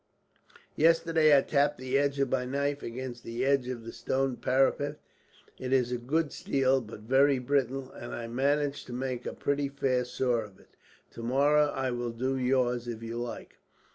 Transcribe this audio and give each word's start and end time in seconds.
Yesterday 0.75 1.37
I 1.37 1.41
tapped 1.43 1.77
the 1.77 1.95
edge 1.95 2.19
of 2.19 2.31
my 2.31 2.43
knife 2.43 2.81
against 2.81 3.23
the 3.23 3.45
edge 3.45 3.67
of 3.67 3.83
the 3.83 3.91
stone 3.91 4.35
parapet 4.35 4.97
it 5.59 5.71
is 5.71 5.93
good 5.95 6.31
steel, 6.31 6.81
but 6.81 7.01
very 7.01 7.37
brittle 7.37 7.91
and 7.91 8.11
I 8.11 8.25
managed 8.25 8.87
to 8.87 8.93
make 8.93 9.27
a 9.27 9.33
pretty 9.33 9.69
fair 9.69 10.03
saw 10.03 10.37
of 10.37 10.59
it. 10.59 10.75
Tomorrow 11.11 11.67
I 11.67 11.91
will 11.91 12.09
do 12.13 12.35
yours, 12.35 12.87
if 12.87 13.03
you 13.03 13.17
like." 13.17 13.59